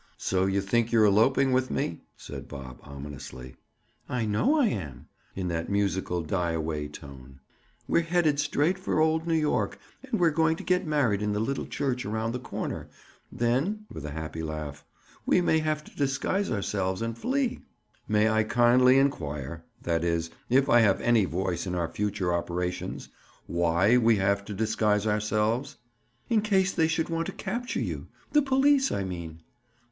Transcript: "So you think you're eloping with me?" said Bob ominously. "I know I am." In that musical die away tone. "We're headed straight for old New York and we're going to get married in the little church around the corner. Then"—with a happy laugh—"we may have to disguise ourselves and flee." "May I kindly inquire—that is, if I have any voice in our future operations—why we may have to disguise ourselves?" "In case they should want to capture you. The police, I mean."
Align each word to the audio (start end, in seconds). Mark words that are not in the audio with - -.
"So 0.17 0.47
you 0.47 0.61
think 0.61 0.91
you're 0.91 1.05
eloping 1.05 1.51
with 1.51 1.69
me?" 1.69 2.01
said 2.17 2.47
Bob 2.47 2.79
ominously. 2.81 3.55
"I 4.09 4.25
know 4.25 4.59
I 4.59 4.65
am." 4.65 5.05
In 5.35 5.47
that 5.49 5.69
musical 5.69 6.23
die 6.23 6.53
away 6.53 6.87
tone. 6.87 7.39
"We're 7.87 8.01
headed 8.01 8.39
straight 8.39 8.79
for 8.79 8.99
old 8.99 9.27
New 9.27 9.37
York 9.37 9.77
and 10.03 10.19
we're 10.19 10.31
going 10.31 10.55
to 10.55 10.63
get 10.63 10.87
married 10.87 11.21
in 11.21 11.33
the 11.33 11.39
little 11.39 11.67
church 11.67 12.03
around 12.03 12.31
the 12.31 12.39
corner. 12.39 12.89
Then"—with 13.31 14.03
a 14.03 14.09
happy 14.09 14.41
laugh—"we 14.41 15.39
may 15.39 15.59
have 15.59 15.83
to 15.83 15.95
disguise 15.95 16.49
ourselves 16.49 17.03
and 17.03 17.15
flee." 17.15 17.59
"May 18.07 18.27
I 18.27 18.41
kindly 18.43 18.97
inquire—that 18.97 20.03
is, 20.03 20.31
if 20.49 20.67
I 20.67 20.79
have 20.79 20.99
any 21.01 21.25
voice 21.25 21.67
in 21.67 21.75
our 21.75 21.87
future 21.93 22.33
operations—why 22.33 23.97
we 23.97 24.13
may 24.15 24.19
have 24.19 24.43
to 24.45 24.55
disguise 24.55 25.05
ourselves?" 25.05 25.75
"In 26.27 26.41
case 26.41 26.71
they 26.71 26.87
should 26.87 27.09
want 27.09 27.27
to 27.27 27.31
capture 27.31 27.79
you. 27.79 28.07
The 28.31 28.41
police, 28.41 28.91
I 28.91 29.03
mean." 29.03 29.41